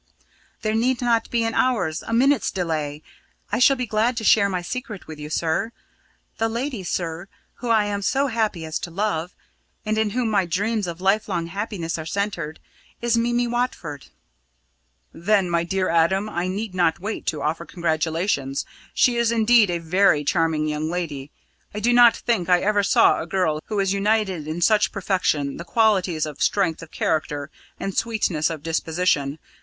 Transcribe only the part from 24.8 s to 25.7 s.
perfection the